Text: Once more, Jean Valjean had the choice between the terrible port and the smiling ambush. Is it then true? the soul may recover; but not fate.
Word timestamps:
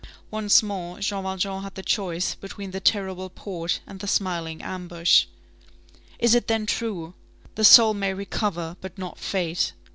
Once 0.31 0.63
more, 0.63 0.99
Jean 0.99 1.21
Valjean 1.21 1.61
had 1.61 1.75
the 1.75 1.83
choice 1.83 2.33
between 2.33 2.71
the 2.71 2.79
terrible 2.79 3.29
port 3.29 3.81
and 3.85 3.99
the 3.99 4.07
smiling 4.07 4.59
ambush. 4.63 5.25
Is 6.17 6.33
it 6.33 6.47
then 6.47 6.65
true? 6.65 7.13
the 7.53 7.63
soul 7.63 7.93
may 7.93 8.11
recover; 8.11 8.77
but 8.81 8.97
not 8.97 9.19
fate. 9.19 9.73